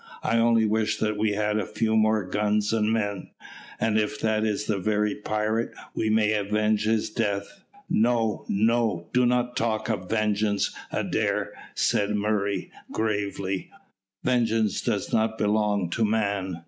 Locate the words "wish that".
0.65-1.15